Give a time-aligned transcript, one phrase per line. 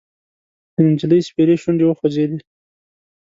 [0.75, 2.37] د نجلۍ سپېرې شونډې وخوځېدې: